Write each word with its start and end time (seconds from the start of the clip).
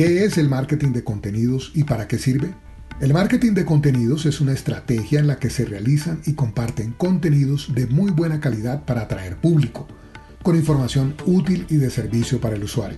¿Qué 0.00 0.24
es 0.24 0.38
el 0.38 0.48
marketing 0.48 0.92
de 0.92 1.04
contenidos 1.04 1.72
y 1.74 1.84
para 1.84 2.08
qué 2.08 2.16
sirve? 2.16 2.54
El 3.02 3.12
marketing 3.12 3.52
de 3.52 3.66
contenidos 3.66 4.24
es 4.24 4.40
una 4.40 4.54
estrategia 4.54 5.20
en 5.20 5.26
la 5.26 5.38
que 5.38 5.50
se 5.50 5.66
realizan 5.66 6.22
y 6.24 6.32
comparten 6.32 6.92
contenidos 6.92 7.74
de 7.74 7.86
muy 7.86 8.10
buena 8.10 8.40
calidad 8.40 8.86
para 8.86 9.02
atraer 9.02 9.36
público, 9.36 9.86
con 10.42 10.56
información 10.56 11.16
útil 11.26 11.66
y 11.68 11.76
de 11.76 11.90
servicio 11.90 12.40
para 12.40 12.56
el 12.56 12.64
usuario. 12.64 12.96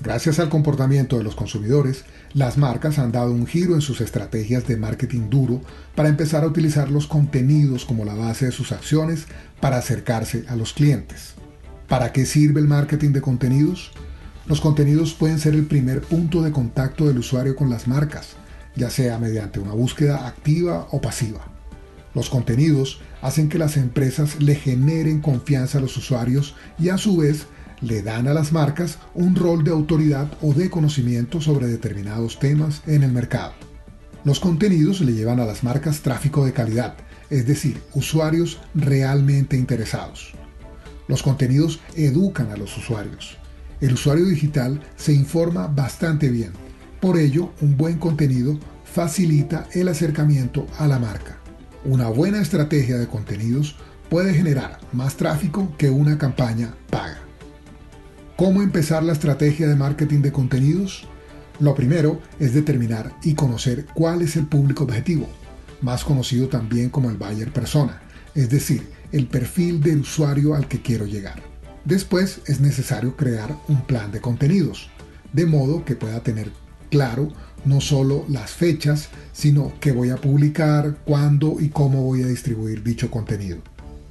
Gracias 0.00 0.38
al 0.38 0.48
comportamiento 0.48 1.18
de 1.18 1.24
los 1.24 1.34
consumidores, 1.34 2.04
las 2.34 2.56
marcas 2.56 3.00
han 3.00 3.10
dado 3.10 3.32
un 3.32 3.48
giro 3.48 3.74
en 3.74 3.80
sus 3.80 4.00
estrategias 4.00 4.64
de 4.68 4.76
marketing 4.76 5.28
duro 5.28 5.60
para 5.96 6.08
empezar 6.08 6.44
a 6.44 6.46
utilizar 6.46 6.88
los 6.88 7.08
contenidos 7.08 7.84
como 7.84 8.04
la 8.04 8.14
base 8.14 8.44
de 8.44 8.52
sus 8.52 8.70
acciones 8.70 9.26
para 9.60 9.78
acercarse 9.78 10.44
a 10.46 10.54
los 10.54 10.72
clientes. 10.72 11.34
¿Para 11.88 12.12
qué 12.12 12.26
sirve 12.26 12.60
el 12.60 12.68
marketing 12.68 13.10
de 13.10 13.22
contenidos? 13.22 13.90
Los 14.46 14.60
contenidos 14.60 15.14
pueden 15.14 15.38
ser 15.38 15.54
el 15.54 15.66
primer 15.66 16.00
punto 16.00 16.42
de 16.42 16.50
contacto 16.50 17.06
del 17.06 17.18
usuario 17.18 17.54
con 17.54 17.70
las 17.70 17.86
marcas, 17.86 18.30
ya 18.74 18.90
sea 18.90 19.18
mediante 19.18 19.60
una 19.60 19.72
búsqueda 19.72 20.26
activa 20.26 20.88
o 20.90 21.00
pasiva. 21.00 21.46
Los 22.14 22.28
contenidos 22.28 23.00
hacen 23.22 23.48
que 23.48 23.58
las 23.58 23.76
empresas 23.76 24.42
le 24.42 24.56
generen 24.56 25.20
confianza 25.20 25.78
a 25.78 25.80
los 25.80 25.96
usuarios 25.96 26.56
y 26.78 26.88
a 26.88 26.98
su 26.98 27.18
vez 27.18 27.46
le 27.80 28.02
dan 28.02 28.26
a 28.26 28.34
las 28.34 28.52
marcas 28.52 28.98
un 29.14 29.36
rol 29.36 29.62
de 29.64 29.70
autoridad 29.70 30.30
o 30.40 30.52
de 30.52 30.70
conocimiento 30.70 31.40
sobre 31.40 31.68
determinados 31.68 32.38
temas 32.38 32.82
en 32.86 33.04
el 33.04 33.12
mercado. 33.12 33.52
Los 34.24 34.40
contenidos 34.40 35.00
le 35.00 35.14
llevan 35.14 35.40
a 35.40 35.44
las 35.44 35.64
marcas 35.64 36.00
tráfico 36.00 36.44
de 36.44 36.52
calidad, 36.52 36.94
es 37.30 37.46
decir, 37.46 37.80
usuarios 37.94 38.58
realmente 38.74 39.56
interesados. 39.56 40.32
Los 41.08 41.22
contenidos 41.22 41.80
educan 41.96 42.50
a 42.50 42.56
los 42.56 42.76
usuarios. 42.76 43.36
El 43.82 43.94
usuario 43.94 44.26
digital 44.26 44.80
se 44.94 45.12
informa 45.12 45.66
bastante 45.66 46.30
bien. 46.30 46.52
Por 47.00 47.18
ello, 47.18 47.52
un 47.60 47.76
buen 47.76 47.98
contenido 47.98 48.56
facilita 48.84 49.66
el 49.72 49.88
acercamiento 49.88 50.68
a 50.78 50.86
la 50.86 51.00
marca. 51.00 51.38
Una 51.84 52.06
buena 52.06 52.40
estrategia 52.40 52.96
de 52.96 53.08
contenidos 53.08 53.74
puede 54.08 54.34
generar 54.34 54.78
más 54.92 55.16
tráfico 55.16 55.74
que 55.78 55.90
una 55.90 56.16
campaña 56.16 56.76
paga. 56.90 57.18
¿Cómo 58.36 58.62
empezar 58.62 59.02
la 59.02 59.14
estrategia 59.14 59.66
de 59.66 59.74
marketing 59.74 60.20
de 60.20 60.30
contenidos? 60.30 61.08
Lo 61.58 61.74
primero 61.74 62.20
es 62.38 62.54
determinar 62.54 63.12
y 63.24 63.34
conocer 63.34 63.86
cuál 63.94 64.22
es 64.22 64.36
el 64.36 64.46
público 64.46 64.84
objetivo, 64.84 65.26
más 65.80 66.04
conocido 66.04 66.46
también 66.46 66.88
como 66.88 67.10
el 67.10 67.16
buyer 67.16 67.52
persona, 67.52 68.00
es 68.36 68.48
decir, 68.48 68.88
el 69.10 69.26
perfil 69.26 69.80
del 69.80 70.02
usuario 70.02 70.54
al 70.54 70.68
que 70.68 70.80
quiero 70.80 71.04
llegar. 71.04 71.51
Después 71.84 72.40
es 72.46 72.60
necesario 72.60 73.16
crear 73.16 73.56
un 73.68 73.82
plan 73.82 74.12
de 74.12 74.20
contenidos, 74.20 74.88
de 75.32 75.46
modo 75.46 75.84
que 75.84 75.96
pueda 75.96 76.22
tener 76.22 76.52
claro 76.90 77.28
no 77.64 77.80
solo 77.80 78.24
las 78.28 78.52
fechas, 78.52 79.08
sino 79.32 79.72
qué 79.80 79.92
voy 79.92 80.10
a 80.10 80.16
publicar, 80.16 80.98
cuándo 81.04 81.56
y 81.58 81.70
cómo 81.70 82.02
voy 82.02 82.22
a 82.22 82.26
distribuir 82.26 82.82
dicho 82.82 83.10
contenido. 83.10 83.58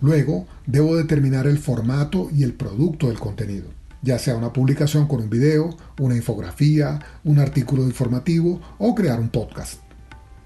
Luego, 0.00 0.46
debo 0.66 0.96
determinar 0.96 1.46
el 1.46 1.58
formato 1.58 2.28
y 2.34 2.42
el 2.42 2.52
producto 2.52 3.08
del 3.08 3.18
contenido, 3.18 3.68
ya 4.02 4.18
sea 4.18 4.36
una 4.36 4.52
publicación 4.52 5.06
con 5.06 5.20
un 5.20 5.30
video, 5.30 5.74
una 5.98 6.16
infografía, 6.16 6.98
un 7.24 7.38
artículo 7.38 7.84
informativo 7.84 8.60
o 8.78 8.94
crear 8.94 9.20
un 9.20 9.30
podcast. 9.30 9.80